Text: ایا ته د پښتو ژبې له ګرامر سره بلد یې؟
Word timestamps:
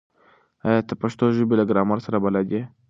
ایا 0.67 0.81
ته 0.87 0.93
د 0.97 0.99
پښتو 1.01 1.25
ژبې 1.37 1.55
له 1.57 1.65
ګرامر 1.69 1.97
سره 2.05 2.17
بلد 2.25 2.47
یې؟ 2.55 2.61